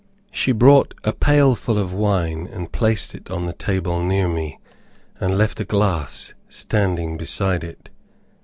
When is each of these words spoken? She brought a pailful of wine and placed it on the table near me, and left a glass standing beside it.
She 0.31 0.51
brought 0.51 0.95
a 1.03 1.13
pailful 1.13 1.77
of 1.77 1.93
wine 1.93 2.47
and 2.51 2.71
placed 2.71 3.13
it 3.13 3.29
on 3.29 3.45
the 3.45 3.53
table 3.53 4.03
near 4.03 4.27
me, 4.27 4.57
and 5.19 5.37
left 5.37 5.59
a 5.59 5.63
glass 5.63 6.33
standing 6.49 7.17
beside 7.19 7.63
it. 7.63 7.91